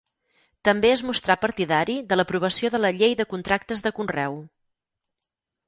També 0.69 0.89
es 0.93 1.03
mostrà 1.09 1.35
partidari 1.41 1.99
de 2.13 2.17
l'aprovació 2.19 2.73
de 2.77 2.81
la 2.81 2.93
Llei 2.97 3.15
de 3.21 3.29
Contractes 3.37 3.87
de 3.89 3.95
Conreu. 4.01 4.43